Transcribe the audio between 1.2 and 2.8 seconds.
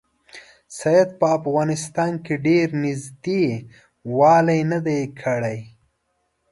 افغانستان کې ډېر